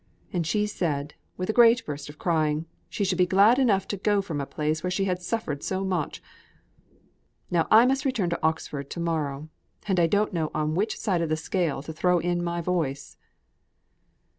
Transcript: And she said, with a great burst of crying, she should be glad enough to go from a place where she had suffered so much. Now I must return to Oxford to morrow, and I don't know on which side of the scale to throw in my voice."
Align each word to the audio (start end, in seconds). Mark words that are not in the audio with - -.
And 0.33 0.47
she 0.47 0.65
said, 0.65 1.13
with 1.37 1.47
a 1.51 1.53
great 1.53 1.85
burst 1.85 2.09
of 2.09 2.17
crying, 2.17 2.65
she 2.89 3.05
should 3.05 3.19
be 3.19 3.27
glad 3.27 3.59
enough 3.59 3.87
to 3.89 3.97
go 3.97 4.19
from 4.19 4.41
a 4.41 4.47
place 4.47 4.81
where 4.83 4.89
she 4.89 5.05
had 5.05 5.21
suffered 5.21 5.61
so 5.61 5.85
much. 5.85 6.23
Now 7.51 7.67
I 7.69 7.85
must 7.85 8.03
return 8.03 8.31
to 8.31 8.41
Oxford 8.43 8.89
to 8.89 8.99
morrow, 8.99 9.49
and 9.87 9.99
I 9.99 10.07
don't 10.07 10.33
know 10.33 10.49
on 10.55 10.73
which 10.73 10.97
side 10.97 11.21
of 11.21 11.29
the 11.29 11.37
scale 11.37 11.83
to 11.83 11.93
throw 11.93 12.17
in 12.17 12.43
my 12.43 12.61
voice." 12.61 13.15